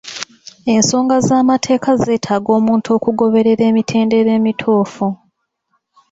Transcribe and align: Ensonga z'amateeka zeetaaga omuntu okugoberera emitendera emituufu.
Ensonga 0.73 1.15
z'amateeka 1.27 1.91
zeetaaga 2.03 2.49
omuntu 2.59 2.87
okugoberera 2.97 3.63
emitendera 3.71 4.29
emituufu. 4.39 5.07